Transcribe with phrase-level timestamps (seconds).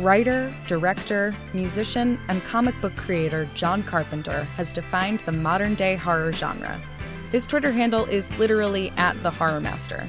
[0.00, 6.32] Writer, director, musician, and comic book creator John Carpenter has defined the modern day horror
[6.32, 6.80] genre.
[7.30, 10.08] His Twitter handle is literally at the Horror Master.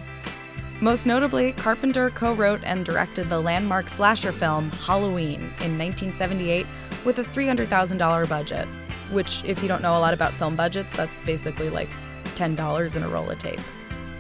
[0.80, 6.66] Most notably, Carpenter co wrote and directed the landmark slasher film Halloween in 1978
[7.04, 8.68] with a $300,000 budget,
[9.12, 11.92] which, if you don't know a lot about film budgets, that's basically like
[12.36, 13.60] $10 in a roll of tape.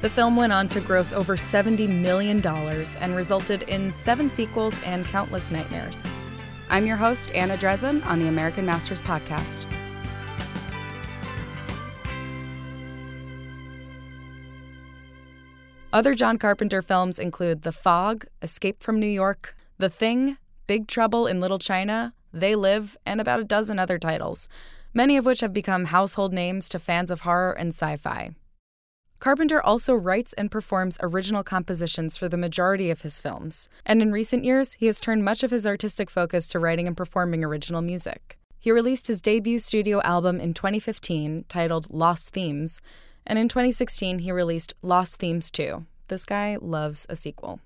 [0.01, 5.05] The film went on to gross over $70 million and resulted in seven sequels and
[5.05, 6.09] countless nightmares.
[6.71, 9.63] I'm your host, Anna Drezen, on the American Masters Podcast.
[15.93, 21.27] Other John Carpenter films include The Fog, Escape from New York, The Thing, Big Trouble
[21.27, 24.47] in Little China, They Live, and about a dozen other titles,
[24.95, 28.31] many of which have become household names to fans of horror and sci fi.
[29.21, 34.11] Carpenter also writes and performs original compositions for the majority of his films, and in
[34.11, 37.83] recent years, he has turned much of his artistic focus to writing and performing original
[37.83, 38.39] music.
[38.59, 42.81] He released his debut studio album in 2015 titled Lost Themes,
[43.27, 45.85] and in 2016 he released Lost Themes 2.
[46.07, 47.59] This guy loves a sequel.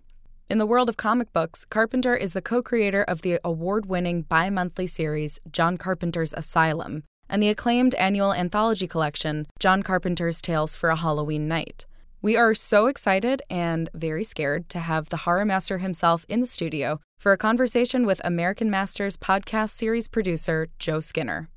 [0.49, 4.23] In the world of comic books, Carpenter is the co creator of the award winning
[4.23, 10.75] bi monthly series John Carpenter's Asylum and the acclaimed annual anthology collection John Carpenter's Tales
[10.75, 11.85] for a Halloween Night.
[12.21, 16.47] We are so excited and very scared to have the horror master himself in the
[16.47, 21.49] studio for a conversation with American Masters podcast series producer Joe Skinner.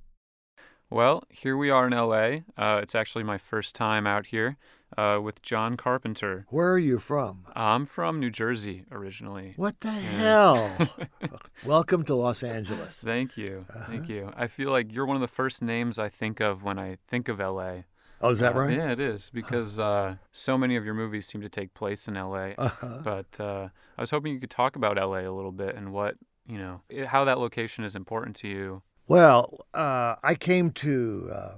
[0.90, 2.40] Well, here we are in LA.
[2.56, 4.56] Uh, it's actually my first time out here
[4.96, 6.46] uh, with John Carpenter.
[6.48, 7.44] Where are you from?
[7.54, 9.54] I'm from New Jersey originally.
[9.56, 10.76] What the hell?
[11.64, 12.98] Welcome to Los Angeles.
[13.02, 13.66] Thank you.
[13.68, 13.84] Uh-huh.
[13.88, 14.32] Thank you.
[14.36, 17.28] I feel like you're one of the first names I think of when I think
[17.28, 17.82] of LA.
[18.20, 18.76] Oh, is that uh, right?
[18.76, 22.14] Yeah, it is because uh, so many of your movies seem to take place in
[22.14, 22.50] LA.
[22.58, 23.00] Uh-huh.
[23.04, 26.16] But uh, I was hoping you could talk about LA a little bit and what
[26.46, 31.54] you know, how that location is important to you well, uh, I came to uh,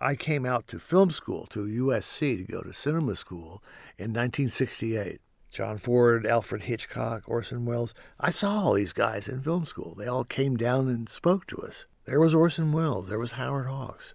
[0.00, 3.62] I came out to film school to USC to go to cinema school
[3.96, 5.20] in 1968.
[5.50, 7.94] John Ford, Alfred Hitchcock, Orson Welles.
[8.20, 9.94] I saw all these guys in film school.
[9.94, 11.86] They all came down and spoke to us.
[12.04, 13.08] There was Orson Welles.
[13.08, 14.12] There was Howard Hawks.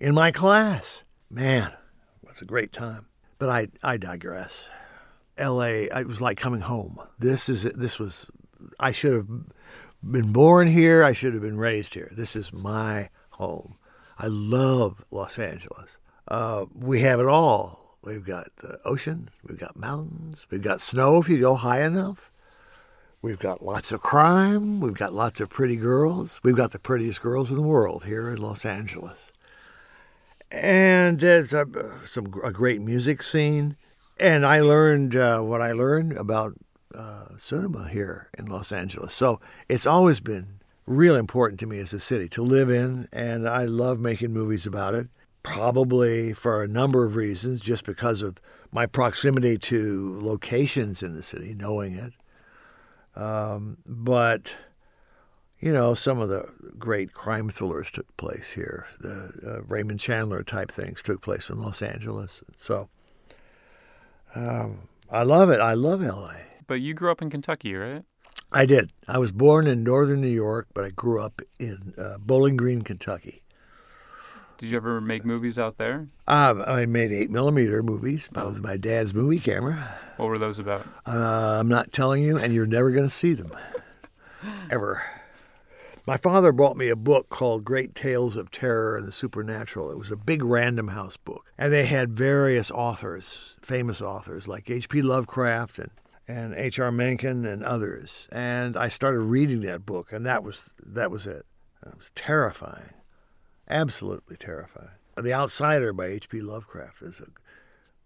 [0.00, 1.72] In my class, man,
[2.22, 3.06] was a great time.
[3.38, 4.68] But I, I digress.
[5.36, 5.84] L.A.
[5.84, 6.98] It was like coming home.
[7.18, 8.30] This is this was.
[8.80, 9.28] I should have
[10.02, 11.04] been born here.
[11.04, 12.10] I should have been raised here.
[12.16, 13.76] This is my home.
[14.18, 15.98] I love Los Angeles.
[16.28, 17.98] Uh, we have it all.
[18.02, 22.30] We've got the ocean, we've got mountains, we've got snow if you go high enough.
[23.20, 26.38] We've got lots of crime, we've got lots of pretty girls.
[26.44, 29.18] We've got the prettiest girls in the world here in Los Angeles.
[30.52, 31.66] And there's a,
[32.04, 33.76] some, a great music scene.
[34.20, 36.54] And I learned uh, what I learned about
[36.94, 39.12] uh, cinema here in Los Angeles.
[39.12, 40.55] So it's always been
[40.86, 44.66] real important to me as a city to live in, and I love making movies
[44.66, 45.08] about it.
[45.42, 48.40] Probably for a number of reasons, just because of
[48.72, 52.12] my proximity to locations in the city, knowing it.
[53.14, 54.56] Um, but
[55.60, 56.48] you know, some of the
[56.78, 58.86] great crime thrillers took place here.
[59.00, 62.42] The uh, Raymond Chandler type things took place in Los Angeles.
[62.56, 62.88] So
[64.34, 65.60] um, I love it.
[65.60, 66.34] I love LA.
[66.66, 68.04] But you grew up in Kentucky, right?
[68.56, 68.90] I did.
[69.06, 72.80] I was born in northern New York, but I grew up in uh, Bowling Green,
[72.80, 73.42] Kentucky.
[74.56, 76.08] Did you ever make movies out there?
[76.26, 79.94] Uh, I made eight millimeter movies with my dad's movie camera.
[80.16, 80.86] What were those about?
[81.04, 83.54] Uh, I'm not telling you, and you're never going to see them
[84.70, 85.04] ever.
[86.06, 89.90] My father bought me a book called Great Tales of Terror and the Supernatural.
[89.90, 94.70] It was a big Random House book, and they had various authors, famous authors like
[94.70, 95.02] H.P.
[95.02, 95.90] Lovecraft and
[96.28, 96.90] and H.R.
[96.90, 98.28] Mencken and others.
[98.32, 101.46] And I started reading that book, and that was that was it.
[101.84, 102.94] It was terrifying,
[103.68, 104.90] absolutely terrifying.
[105.16, 106.40] The Outsider by H.P.
[106.40, 107.28] Lovecraft is a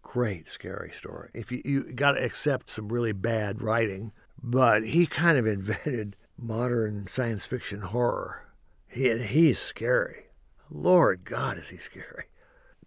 [0.03, 1.31] great scary story.
[1.35, 4.13] If you you got to accept some really bad writing,
[4.43, 8.47] but he kind of invented modern science fiction horror.
[8.87, 10.27] He he's scary.
[10.73, 12.25] Lord God, is he scary.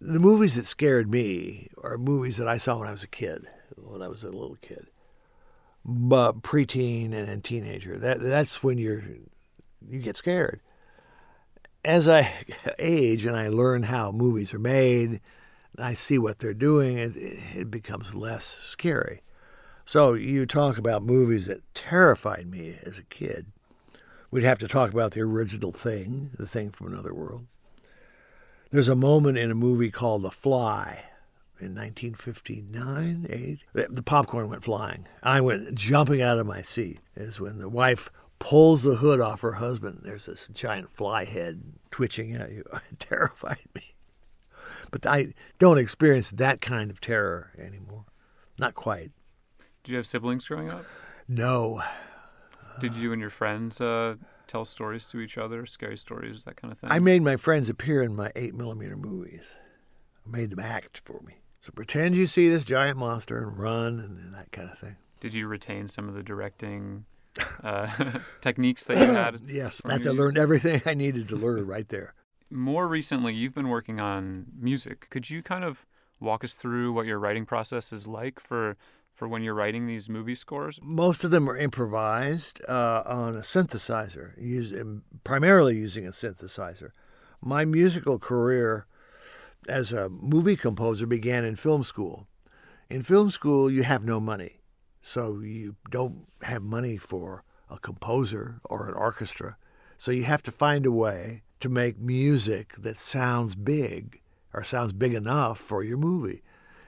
[0.00, 3.46] The movies that scared me are movies that I saw when I was a kid,
[3.76, 4.88] when I was a little kid
[5.84, 7.98] but preteen and teenager.
[7.98, 9.04] That that's when you're
[9.86, 10.60] you get scared.
[11.84, 12.32] As I
[12.78, 15.20] age and I learn how movies are made,
[15.76, 19.22] and I see what they're doing, it, it becomes less scary.
[19.84, 23.46] So you talk about movies that terrified me as a kid.
[24.30, 27.46] We'd have to talk about the original thing, the thing from another world.
[28.70, 31.04] There's a moment in a movie called The Fly
[31.60, 33.58] in 1959, 8.
[33.72, 35.06] The, the popcorn went flying.
[35.22, 37.00] I went jumping out of my seat.
[37.16, 40.00] Is when the wife pulls the hood off her husband.
[40.02, 42.64] There's this giant fly head twitching at you.
[42.90, 43.94] It terrified me.
[44.90, 48.04] But I don't experience that kind of terror anymore.
[48.58, 49.10] Not quite.
[49.82, 50.84] Did you have siblings growing up?
[51.26, 51.82] No.
[52.80, 54.16] Did you and your friends uh,
[54.46, 56.90] tell stories to each other, scary stories, that kind of thing?
[56.92, 59.42] I made my friends appear in my 8 millimeter movies.
[60.26, 61.36] I made them act for me.
[61.64, 64.96] So pretend you see this giant monster and run and that kind of thing.
[65.18, 67.06] Did you retain some of the directing
[67.62, 69.40] uh, techniques that you had?
[69.46, 72.12] yes, that's I learned everything I needed to learn right there.
[72.50, 75.08] More recently, you've been working on music.
[75.08, 75.86] Could you kind of
[76.20, 78.76] walk us through what your writing process is like for
[79.14, 80.78] for when you're writing these movie scores?
[80.82, 86.90] Most of them are improvised uh, on a synthesizer, using, primarily using a synthesizer.
[87.40, 88.86] My musical career
[89.68, 92.26] as a movie composer began in film school.
[92.90, 94.60] In film school, you have no money,
[95.00, 99.56] so you don't have money for a composer or an orchestra.
[99.98, 104.20] So you have to find a way to make music that sounds big
[104.52, 106.42] or sounds big enough for your movie.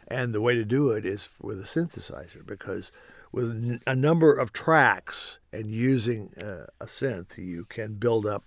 [0.09, 2.93] And the way to do it is with a synthesizer because
[3.33, 8.45] with a number of tracks and using uh, a synth, you can build up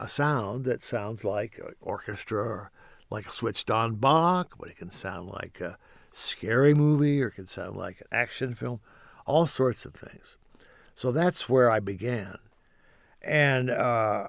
[0.00, 2.72] a sound that sounds like an orchestra or
[3.12, 5.78] like a switched on Bach, but it can sound like a
[6.12, 8.80] scary movie or it can sound like an action film,
[9.26, 10.36] all sorts of things.
[10.94, 12.38] So that's where I began.
[13.20, 14.28] And uh,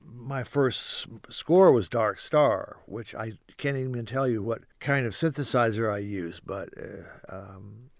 [0.00, 5.12] my first score was Dark Star, which I can't even tell you what kind of
[5.12, 7.90] synthesizer I used, but uh, um,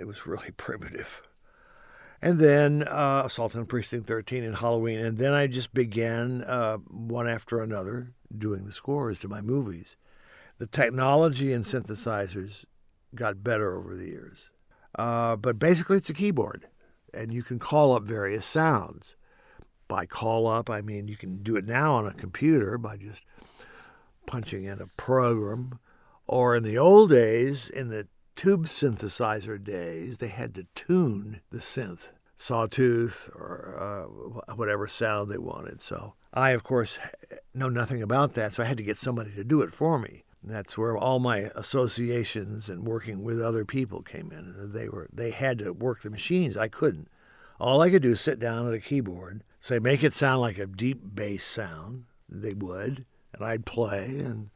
[0.00, 1.22] it was really primitive.
[2.22, 4.98] And then uh, Assault on Precinct 13 and Halloween.
[4.98, 9.96] And then I just began uh, one after another doing the scores to my movies.
[10.58, 12.64] The technology and synthesizers
[13.14, 14.48] got better over the years.
[14.96, 16.66] Uh, but basically, it's a keyboard,
[17.12, 19.14] and you can call up various sounds.
[19.88, 23.24] By call up, I mean you can do it now on a computer by just
[24.26, 25.78] punching in a program.
[26.26, 31.58] Or in the old days, in the tube synthesizer days, they had to tune the
[31.58, 33.76] synth, sawtooth, or
[34.48, 35.80] uh, whatever sound they wanted.
[35.80, 36.98] So I, of course,
[37.54, 40.24] know nothing about that, so I had to get somebody to do it for me.
[40.44, 44.70] That's where all my associations and working with other people came in.
[44.72, 46.56] They were they had to work the machines.
[46.56, 47.08] I couldn't.
[47.58, 50.58] All I could do is sit down at a keyboard, say make it sound like
[50.58, 52.04] a deep bass sound.
[52.28, 54.50] They would, and I'd play, and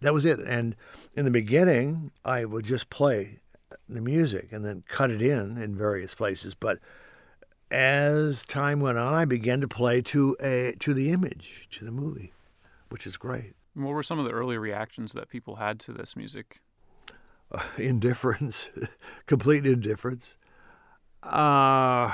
[0.00, 0.38] that was it.
[0.40, 0.76] And
[1.14, 3.40] in the beginning, I would just play
[3.88, 6.54] the music and then cut it in in various places.
[6.54, 6.78] But
[7.70, 11.92] as time went on, I began to play to a to the image, to the
[11.92, 12.32] movie,
[12.88, 13.54] which is great.
[13.74, 16.60] What were some of the early reactions that people had to this music?
[17.52, 18.70] Uh, indifference,
[19.26, 20.34] complete indifference.
[21.22, 22.12] Uh,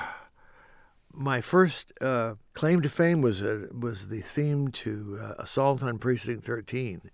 [1.12, 5.98] my first uh, claim to fame was a, was the theme to uh, Assault on
[5.98, 7.10] Precinct 13.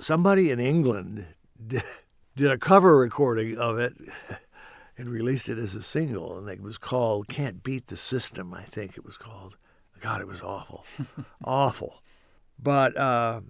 [0.00, 1.26] Somebody in England
[1.64, 1.82] did,
[2.36, 3.94] did a cover recording of it
[4.96, 8.62] and released it as a single, and it was called "Can't Beat the System." I
[8.62, 9.56] think it was called.
[10.00, 10.84] God, it was awful,
[11.44, 12.02] awful.
[12.60, 13.40] But uh,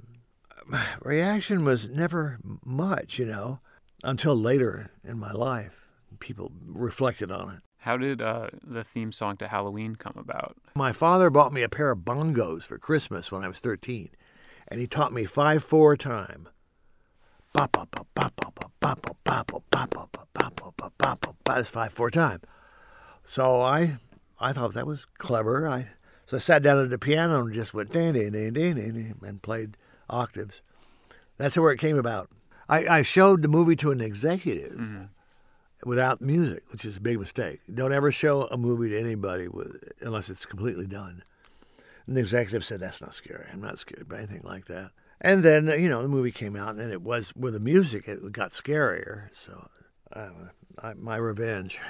[1.02, 3.60] reaction was never much, you know,
[4.02, 5.86] until later in my life.
[6.20, 7.62] People reflected on it.
[7.78, 10.56] How did uh, the theme song to Halloween come about?
[10.74, 14.10] My father bought me a pair of bongos for Christmas when I was 13,
[14.68, 16.48] and he taught me 5 4 time.
[21.44, 22.40] That's 5 4 time.
[23.24, 23.98] So I
[24.40, 25.68] I thought that was clever.
[25.68, 25.88] I
[26.24, 29.14] so I sat down at the piano and just went ding ding ding ding ding
[29.22, 29.76] and played
[30.08, 30.62] octaves.
[31.36, 32.30] That's where it came about.
[32.68, 34.72] I, I showed the movie to an executive.
[34.72, 35.04] Mm-hmm
[35.84, 37.60] without music, which is a big mistake.
[37.72, 41.22] Don't ever show a movie to anybody with, unless it's completely done.
[42.08, 43.46] And the executive said, That's not scary.
[43.52, 44.90] I'm not scared by anything like that.
[45.20, 48.32] And then, you know, the movie came out and it was, with the music, it
[48.32, 49.28] got scarier.
[49.32, 49.68] So
[50.12, 50.30] uh,
[50.82, 51.80] I, my revenge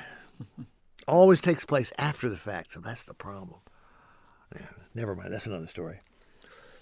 [1.09, 2.73] always takes place after the fact.
[2.73, 3.61] So that's the problem.
[4.55, 5.33] Yeah, never mind.
[5.33, 6.01] That's another story.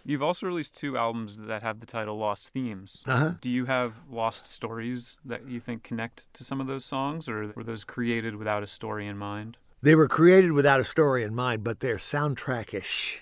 [0.02, 3.02] You've also released two albums that have the title Lost Themes.
[3.06, 3.34] Uh-huh.
[3.40, 7.52] Do you have lost stories that you think connect to some of those songs, or
[7.56, 9.56] were those created without a story in mind?
[9.82, 13.20] They were created without a story in mind, but they're soundtrackish,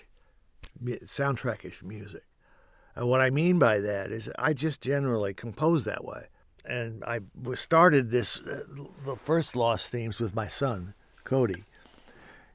[0.83, 2.23] soundtrackish music.
[2.95, 6.27] And what I mean by that is I just generally compose that way.
[6.63, 7.19] And I
[7.55, 8.63] started this, uh,
[9.05, 11.63] the first Lost Themes with my son, Cody.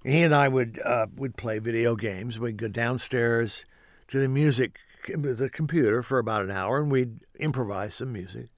[0.03, 2.39] He and I would uh, would play video games.
[2.39, 3.67] We'd go downstairs
[4.09, 8.49] to the music, the computer for about an hour, and we'd improvise some music,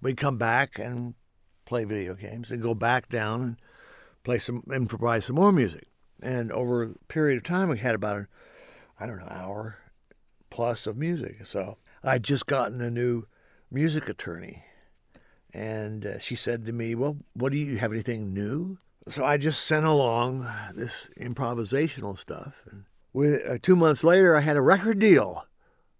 [0.00, 1.14] we'd come back and
[1.64, 3.56] play video games and go back down and
[4.24, 5.88] play some improvise some more music.
[6.22, 8.26] And over a period of time, we had about
[8.98, 9.78] I don't know hour
[10.50, 11.46] plus of music.
[11.46, 13.26] So I'd just gotten a new
[13.70, 14.64] music attorney,
[15.52, 19.36] and uh, she said to me, "Well, what do you have anything new?" So I
[19.36, 24.60] just sent along this improvisational stuff, and with, uh, two months later, I had a
[24.62, 25.46] record deal.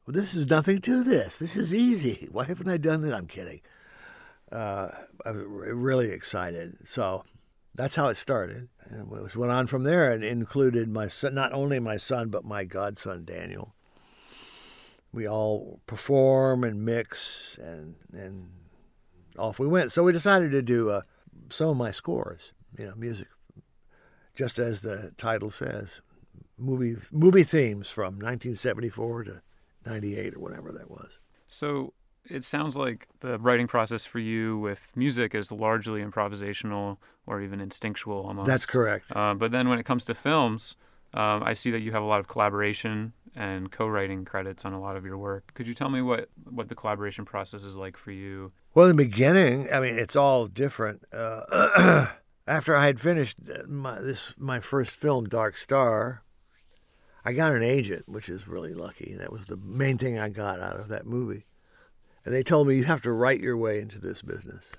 [0.07, 1.39] Well, this is nothing to this.
[1.39, 2.29] This is easy.
[2.31, 3.13] Why haven't I done this?
[3.13, 3.61] I'm kidding.
[4.53, 4.89] Uh,
[5.25, 6.79] I was really excited.
[6.85, 7.25] So
[7.77, 8.69] that's how it started.
[8.89, 12.45] And it went on from there and included my son, not only my son, but
[12.45, 13.75] my godson, Daniel.
[15.13, 18.49] We all perform and mix and, and
[19.39, 19.93] off we went.
[19.93, 21.03] So we decided to do uh,
[21.51, 23.29] some of my scores, you know, music,
[24.35, 26.01] just as the title says,
[26.59, 29.43] movie movie themes from 1974 to
[29.85, 31.19] 98 or whatever that was.
[31.49, 31.93] So
[32.31, 37.61] it sounds like the writing process for you with music is largely improvisational or even
[37.61, 38.47] instinctual almost.
[38.47, 39.07] That's correct.
[39.15, 40.77] Uh, but then when it comes to films,
[41.15, 44.81] um, I see that you have a lot of collaboration and co-writing credits on a
[44.81, 45.53] lot of your work.
[45.55, 48.53] Could you tell me what, what the collaboration process is like for you?
[48.75, 51.03] Well, in the beginning, I mean, it's all different.
[51.13, 52.09] Uh,
[52.47, 56.23] after I had finished my, this my first film, Dark Star,
[57.25, 59.17] I got an agent, which is really lucky.
[59.19, 61.47] That was the main thing I got out of that movie.
[62.27, 64.73] And they told me you have to write your way into this business.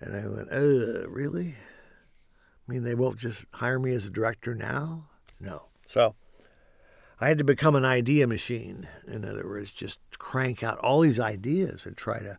[0.00, 1.56] And I went, uh, really?
[1.56, 5.08] I mean, they won't just hire me as a director now?
[5.40, 5.64] No.
[5.84, 6.14] So
[7.20, 8.86] I had to become an idea machine.
[9.08, 12.38] In other words, just crank out all these ideas and try to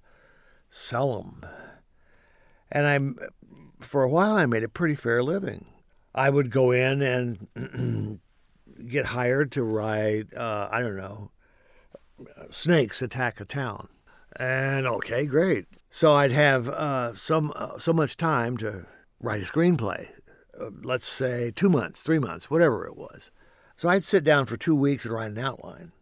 [0.70, 1.46] sell them.
[2.72, 3.18] And I'm,
[3.82, 5.66] for a while, I made a pretty fair living.
[6.16, 8.22] I would go in and
[8.88, 11.32] get hired to write, uh, I don't know,
[12.50, 13.90] snakes attack a town.
[14.36, 15.66] And okay, great.
[15.90, 18.86] So I'd have uh, some uh, so much time to
[19.20, 20.10] write a screenplay.
[20.60, 23.32] Uh, let's say two months, three months, whatever it was.
[23.76, 25.94] So I'd sit down for two weeks and write an outline,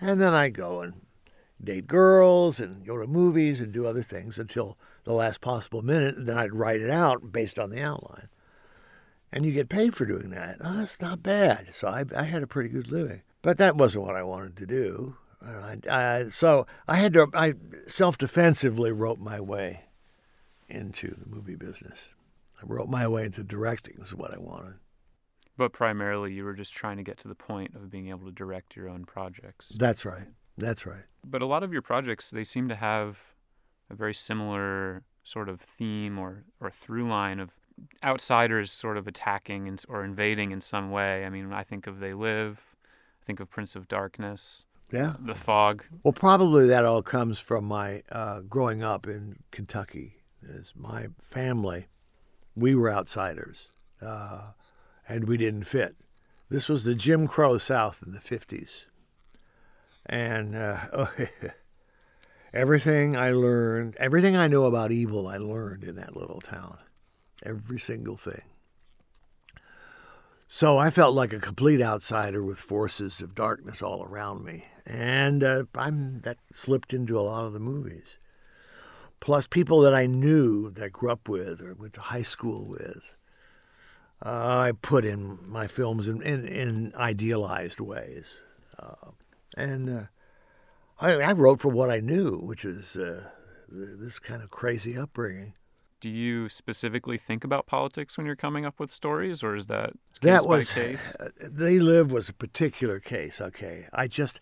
[0.00, 1.02] and then I'd go and
[1.62, 6.16] date girls and go to movies and do other things until the last possible minute,
[6.16, 8.28] and then I'd write it out based on the outline.
[9.32, 10.56] And you get paid for doing that.
[10.60, 11.74] Oh, that's not bad.
[11.74, 13.22] So I, I had a pretty good living.
[13.42, 15.16] But that wasn't what I wanted to do.
[15.40, 17.54] I, I, so I had to, I
[17.86, 19.84] self defensively wrote my way
[20.68, 22.08] into the movie business.
[22.60, 24.74] I wrote my way into directing, is what I wanted.
[25.56, 28.32] But primarily, you were just trying to get to the point of being able to
[28.32, 29.70] direct your own projects.
[29.70, 30.26] That's right.
[30.56, 31.04] That's right.
[31.24, 33.18] But a lot of your projects, they seem to have
[33.90, 37.52] a very similar sort of theme or, or through line of
[38.02, 41.24] outsiders sort of attacking and, or invading in some way.
[41.24, 42.76] I mean, I think of They Live,
[43.22, 44.64] I think of Prince of Darkness.
[44.90, 45.14] Yeah.
[45.20, 45.84] The fog.
[46.02, 50.14] Well, probably that all comes from my uh, growing up in Kentucky.
[50.48, 51.88] As my family,
[52.54, 53.68] we were outsiders,
[54.00, 54.52] uh,
[55.08, 55.96] and we didn't fit.
[56.48, 58.84] This was the Jim Crow South in the 50s.
[60.06, 61.08] And uh,
[62.54, 66.78] everything I learned, everything I know about evil, I learned in that little town.
[67.42, 68.42] Every single thing.
[70.46, 75.44] So I felt like a complete outsider with forces of darkness all around me and
[75.44, 78.18] uh, I'm that slipped into a lot of the movies.
[79.20, 82.66] Plus, people that I knew that I grew up with or went to high school
[82.66, 83.02] with,
[84.24, 88.38] uh, I put in my films in, in, in idealized ways,
[88.78, 89.10] uh,
[89.56, 90.02] and uh,
[91.00, 93.28] I, I, wrote for what I knew, which is uh,
[93.68, 95.54] this kind of crazy upbringing.
[96.00, 99.92] Do you specifically think about politics when you're coming up with stories, or is that
[100.22, 101.16] that was case?
[101.40, 103.40] They Live was a particular case.
[103.40, 104.40] Okay, I just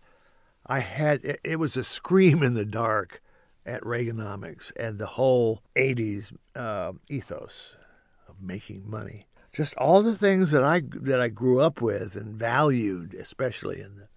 [0.67, 3.23] I had it, it was a scream in the dark
[3.65, 7.77] at Reaganomics and the whole 80s uh, ethos
[8.29, 9.27] of making money.
[9.53, 13.97] Just all the things that I that I grew up with and valued, especially in
[13.97, 14.09] the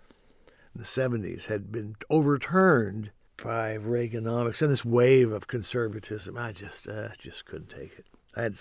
[0.75, 6.37] in the 70s, had been overturned by Reaganomics and this wave of conservatism.
[6.37, 8.05] I just uh, just couldn't take it.
[8.35, 8.57] I had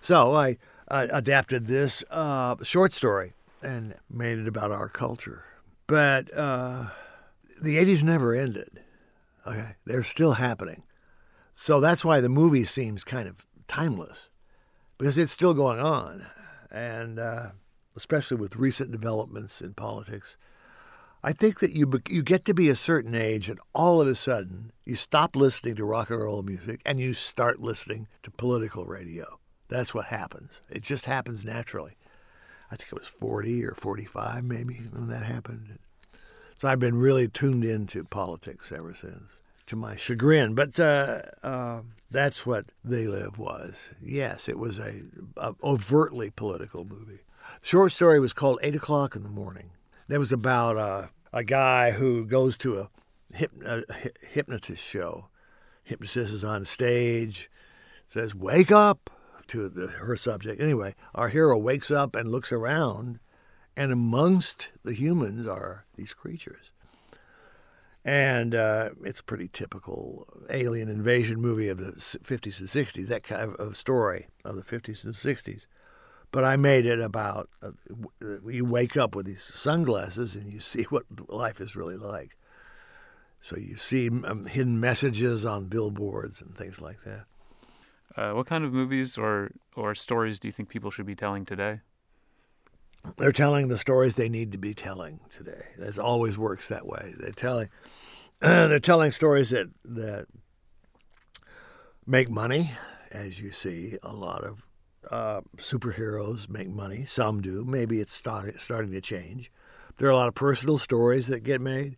[0.00, 0.58] so I,
[0.88, 5.44] I adapted this uh, short story and made it about our culture.
[5.86, 6.86] But uh,
[7.62, 8.80] the 80s never ended.
[9.46, 10.84] Okay, they're still happening.
[11.54, 14.28] So that's why the movie seems kind of timeless
[14.98, 16.26] because it's still going on.
[16.70, 17.50] And uh,
[17.96, 20.36] especially with recent developments in politics,
[21.24, 24.14] I think that you you get to be a certain age, and all of a
[24.14, 28.86] sudden you stop listening to rock and roll music and you start listening to political
[28.86, 29.38] radio.
[29.68, 30.60] That's what happens.
[30.68, 31.96] It just happens naturally.
[32.70, 35.78] I think it was 40 or 45 maybe when that happened.
[36.62, 39.32] So I've been really tuned into politics ever since.
[39.66, 40.54] to my chagrin.
[40.54, 43.74] But uh, uh, that's what They Live was.
[44.00, 45.02] Yes, it was a,
[45.36, 47.22] a overtly political movie.
[47.62, 49.70] Short story was called Eight O'clock in the Morning.
[50.06, 52.88] That was about uh, a guy who goes to a,
[53.34, 53.82] hyp- a
[54.24, 55.30] hypnotist show.
[55.82, 57.50] Hypnotist is on stage,
[58.06, 59.10] says, Wake up
[59.48, 60.60] to the, her subject.
[60.60, 63.18] Anyway, our hero wakes up and looks around,
[63.76, 66.70] and amongst the humans are these creatures.
[68.04, 73.54] And uh, it's pretty typical alien invasion movie of the 50s and 60s, that kind
[73.54, 75.66] of story of the 50s and 60s.
[76.32, 77.72] But I made it about uh,
[78.46, 82.36] you wake up with these sunglasses and you see what life is really like.
[83.40, 87.24] So you see um, hidden messages on billboards and things like that.
[88.16, 91.44] Uh, what kind of movies or, or stories do you think people should be telling
[91.44, 91.80] today?
[93.16, 95.64] They're telling the stories they need to be telling today.
[95.76, 97.14] It always works that way.
[97.18, 97.68] They're telling
[98.40, 100.26] they're telling stories that that
[102.06, 102.72] make money,
[103.10, 104.66] as you see a lot of
[105.10, 107.04] uh, superheroes make money.
[107.04, 107.64] Some do.
[107.64, 109.50] Maybe it's starting starting to change.
[109.96, 111.96] There are a lot of personal stories that get made.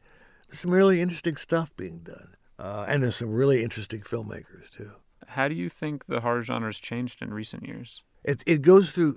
[0.48, 4.92] There's some really interesting stuff being done, uh, and there's some really interesting filmmakers too.
[5.28, 8.02] How do you think the horror genre has changed in recent years?
[8.22, 9.16] It it goes through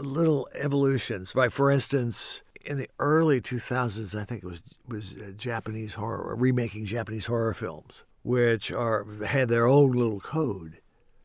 [0.00, 1.34] little evolutions.
[1.34, 6.34] Right, for instance, in the early 2000s, I think it was was uh, Japanese horror,
[6.36, 10.80] remaking Japanese horror films, which are had their own little code.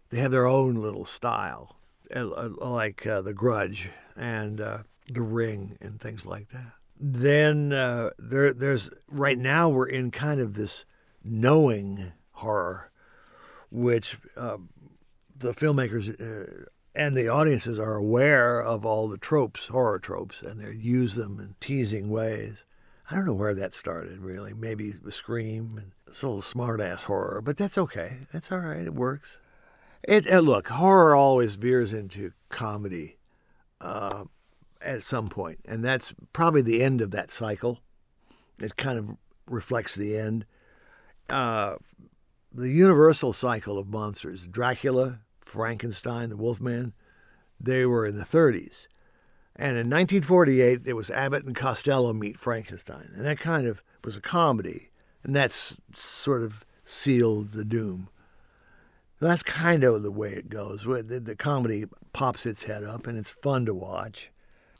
[0.10, 1.78] They have their own little style,
[2.14, 6.74] uh, like uh, The Grudge and uh, The Ring and things like that.
[7.00, 10.86] Then uh, there, there's right now we're in kind of this
[11.24, 12.92] knowing horror,
[13.72, 14.70] which um,
[15.36, 20.60] the filmmakers uh, and the audiences are aware of all the tropes, horror tropes, and
[20.60, 22.64] they use them in teasing ways.
[23.10, 24.54] I don't know where that started, really.
[24.54, 28.20] Maybe the Scream and it's a little smart-ass horror, but that's okay.
[28.34, 28.86] That's all right.
[28.86, 29.38] It works.
[30.04, 33.18] It uh, look horror always veers into comedy
[33.80, 34.26] uh,
[34.82, 37.80] at some point, and that's probably the end of that cycle.
[38.60, 40.46] It kind of reflects the end.
[41.30, 41.76] Uh,
[42.54, 45.20] the universal cycle of monsters: Dracula,
[45.52, 46.94] Frankenstein, the Wolfman,
[47.60, 48.88] they were in the 30s.
[49.56, 53.10] And in 1948, there was Abbott and Costello meet Frankenstein.
[53.16, 54.90] And that kind of was a comedy.
[55.24, 58.10] And that's sort of sealed the doom.
[59.20, 60.84] That's kind of the way it goes.
[60.84, 64.32] The, comedy pops its head up, and it's fun to watch.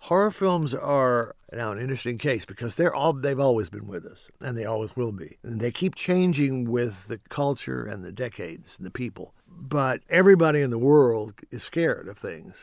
[0.06, 4.32] Horror films are now an interesting case because they're all they've always been with us,
[4.42, 5.38] and they always will be.
[5.44, 9.36] And they keep changing with the culture and the decades and the people.
[9.60, 12.56] But everybody in the world is scared of things.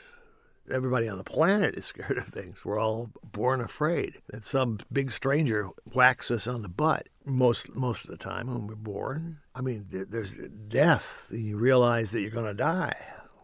[0.71, 2.65] Everybody on the planet is scared of things.
[2.65, 7.09] We're all born afraid that some big stranger whacks us on the butt.
[7.25, 10.35] Most most of the time when we're born, I mean, there's
[10.69, 11.29] death.
[11.31, 12.97] You realize that you're going to die.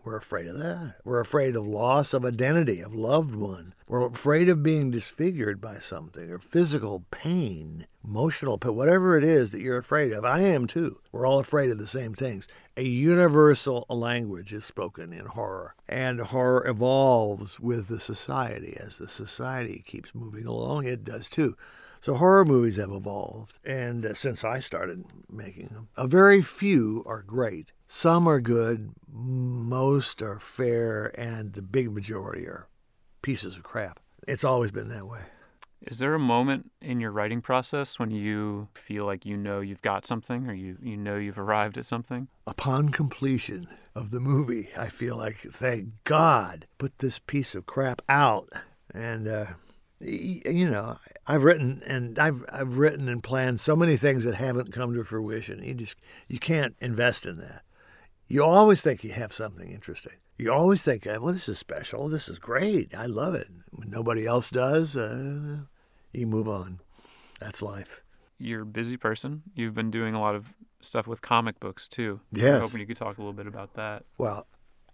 [0.05, 0.97] We're afraid of that.
[1.03, 3.73] We're afraid of loss of identity, of loved one.
[3.89, 9.51] We're afraid of being disfigured by something or physical pain, emotional pain, whatever it is
[9.53, 10.23] that you're afraid of.
[10.23, 11.01] I am too.
[11.11, 12.47] We're all afraid of the same things.
[12.77, 18.77] A universal language is spoken in horror, and horror evolves with the society.
[18.79, 21.57] As the society keeps moving along, it does too.
[22.05, 27.03] So horror movies have evolved, and uh, since I started making them, a very few
[27.07, 27.73] are great.
[27.87, 32.69] Some are good, most are fair, and the big majority are
[33.23, 34.01] pieces of crap.
[34.27, 35.21] It's always been that way.
[35.83, 39.83] Is there a moment in your writing process when you feel like you know you've
[39.83, 42.29] got something or you, you know you've arrived at something?
[42.47, 48.01] Upon completion of the movie, I feel like, thank God, put this piece of crap
[48.09, 48.49] out.
[48.95, 49.47] And, uh,
[50.01, 54.73] you know, I've written and I've I've written and planned so many things that haven't
[54.73, 55.63] come to fruition.
[55.63, 55.97] You just
[56.29, 57.63] you can't invest in that.
[58.27, 60.15] You always think you have something interesting.
[60.39, 62.09] You always think, well, this is special.
[62.09, 62.95] This is great.
[62.95, 63.49] I love it.
[63.71, 65.59] When nobody else does, uh,
[66.13, 66.81] you move on.
[67.41, 68.03] That's life.
[68.39, 69.43] You're a busy person.
[69.55, 72.21] You've been doing a lot of stuff with comic books too.
[72.33, 72.57] Yes.
[72.57, 74.05] I'm hoping you could talk a little bit about that.
[74.19, 74.47] Well,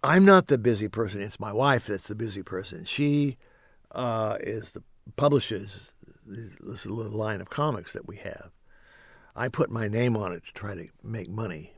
[0.02, 1.22] I'm not the busy person.
[1.22, 2.84] It's my wife that's the busy person.
[2.84, 3.36] She
[3.92, 4.82] uh, is the
[5.16, 5.92] publishes
[6.26, 8.50] this little line of comics that we have.
[9.34, 11.74] I put my name on it to try to make money,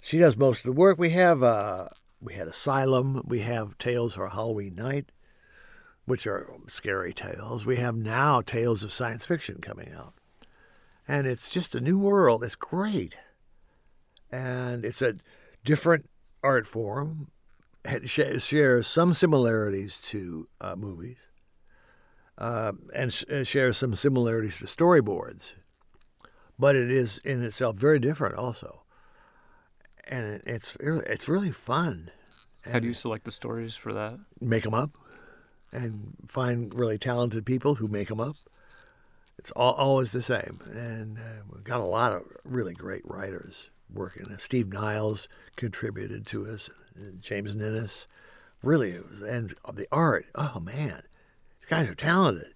[0.00, 0.98] she does most of the work.
[0.98, 1.88] We have uh,
[2.20, 3.22] we had Asylum.
[3.26, 5.10] We have Tales for Halloween Night,
[6.04, 7.66] which are scary tales.
[7.66, 10.14] We have now Tales of Science Fiction coming out,
[11.06, 12.44] and it's just a new world.
[12.44, 13.14] It's great,
[14.30, 15.16] and it's a
[15.64, 16.08] different
[16.42, 17.30] art form.
[17.84, 21.16] It shares some similarities to uh, movies,
[22.36, 25.54] uh, and sh- shares some similarities to storyboards
[26.58, 28.82] but it is in itself very different also.
[30.08, 32.10] And it's it's really fun.
[32.64, 34.18] How do you select the stories for that?
[34.40, 34.90] Make them up,
[35.70, 38.36] and find really talented people who make them up.
[39.38, 43.70] It's all, always the same, and uh, we've got a lot of really great writers
[43.92, 44.26] working.
[44.38, 46.68] Steve Niles contributed to us,
[47.20, 48.08] James Ninness,
[48.62, 50.26] really, and the art.
[50.34, 51.02] Oh man,
[51.60, 52.54] these guys are talented.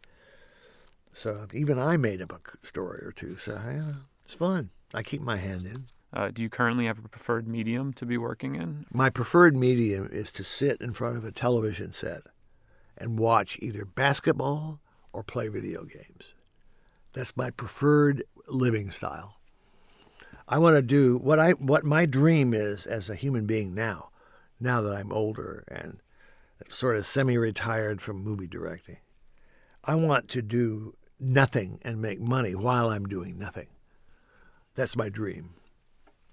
[1.14, 3.36] So even I made up a story or two.
[3.36, 3.92] So yeah,
[4.24, 4.70] it's fun.
[4.94, 5.84] I keep my hand in.
[6.12, 8.84] Uh, do you currently have a preferred medium to be working in?
[8.92, 12.22] My preferred medium is to sit in front of a television set
[12.98, 14.80] and watch either basketball
[15.12, 16.34] or play video games.
[17.14, 19.36] That's my preferred living style.
[20.48, 24.10] I want to do what I what my dream is as a human being now,
[24.60, 26.00] now that I'm older and
[26.68, 28.98] sort of semi-retired from movie directing.
[29.84, 33.68] I want to do nothing and make money while I'm doing nothing.
[34.74, 35.54] That's my dream.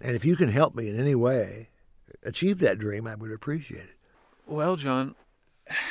[0.01, 1.69] And if you can help me in any way
[2.23, 3.97] achieve that dream, I would appreciate it.
[4.45, 5.15] Well, John,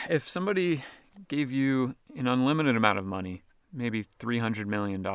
[0.08, 0.84] if somebody
[1.28, 3.42] gave you an unlimited amount of money,
[3.72, 5.06] maybe $300 million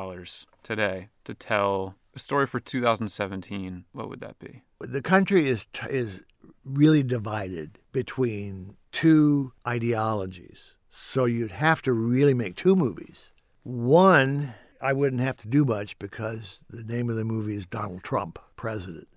[0.62, 4.62] today, to tell a story for 2017, what would that be?
[4.80, 6.24] The country is, t- is
[6.64, 10.76] really divided between two ideologies.
[10.88, 13.32] So you'd have to really make two movies.
[13.64, 18.02] One, I wouldn't have to do much because the name of the movie is Donald
[18.02, 19.08] Trump, president.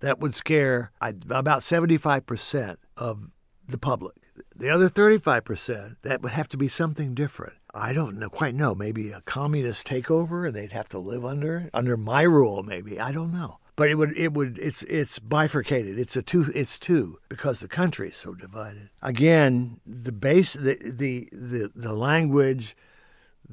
[0.00, 3.28] That would scare about 75% of
[3.68, 4.16] the public.
[4.56, 7.52] The other 35%, that would have to be something different.
[7.74, 8.74] I don't know, quite know.
[8.74, 12.98] Maybe a communist takeover and they'd have to live under under my rule maybe.
[12.98, 13.58] I don't know.
[13.76, 15.98] But it would it would it's it's bifurcated.
[15.98, 18.88] It's a two it's two because the country is so divided.
[19.02, 22.74] Again, the base the the the, the language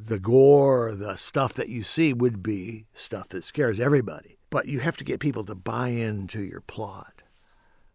[0.06, 4.38] the gore, the stuff that you see would be stuff that scares everybody.
[4.50, 7.24] But you have to get people to buy into your plot.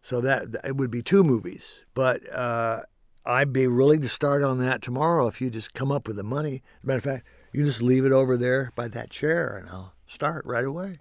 [0.01, 1.73] So that it would be two movies.
[1.93, 2.81] But uh,
[3.25, 6.23] I'd be willing to start on that tomorrow if you just come up with the
[6.23, 6.55] money.
[6.55, 9.69] As a matter of fact, you just leave it over there by that chair and
[9.69, 10.99] I'll start right away.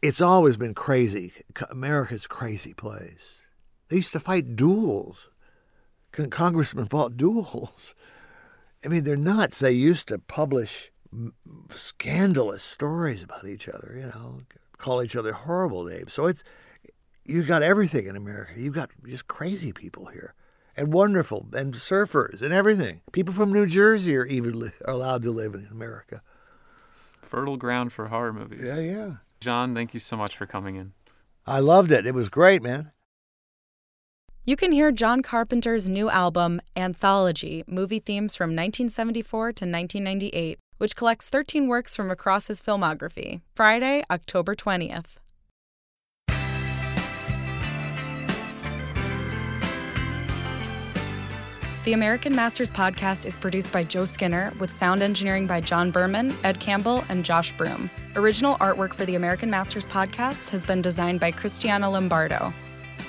[0.00, 1.34] It's always been crazy.
[1.70, 3.42] America's crazy place.
[3.88, 5.28] They used to fight duels.
[6.12, 7.94] Congressmen fought duels.
[8.86, 9.58] I mean, they're nuts.
[9.58, 10.92] They used to publish
[11.70, 14.38] scandalous stories about each other, you know,
[14.78, 16.12] call each other horrible names.
[16.12, 16.44] So it's
[17.24, 18.52] you've got everything in America.
[18.56, 20.34] You've got just crazy people here,
[20.76, 23.00] and wonderful, and surfers, and everything.
[23.10, 26.22] People from New Jersey are even li- are allowed to live in America.
[27.22, 28.62] Fertile ground for horror movies.
[28.62, 29.10] Yeah, yeah.
[29.40, 30.92] John, thank you so much for coming in.
[31.44, 32.06] I loved it.
[32.06, 32.92] It was great, man.
[34.48, 40.94] You can hear John Carpenter's new album, Anthology Movie Themes from 1974 to 1998, which
[40.94, 45.16] collects 13 works from across his filmography, Friday, October 20th.
[51.84, 56.32] The American Masters podcast is produced by Joe Skinner with sound engineering by John Berman,
[56.44, 57.90] Ed Campbell, and Josh Broom.
[58.14, 62.54] Original artwork for the American Masters podcast has been designed by Cristiana Lombardo.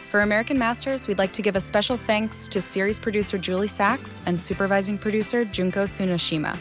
[0.08, 4.22] For American Masters, we'd like to give a special thanks to series producer Julie Sacks
[4.26, 6.58] and supervising producer Junko Tsunashima.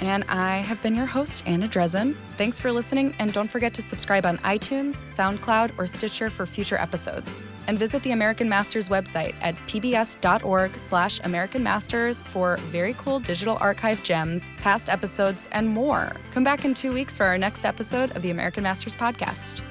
[0.00, 2.14] And I have been your host, Anna Drezen.
[2.36, 6.76] Thanks for listening, and don't forget to subscribe on iTunes, SoundCloud, or Stitcher for future
[6.76, 7.42] episodes.
[7.68, 13.56] And visit the American Masters website at pbs.org slash American Masters for very cool digital
[13.62, 16.12] archive gems, past episodes, and more.
[16.32, 19.62] Come back in two weeks for our next episode of the American Masters podcast.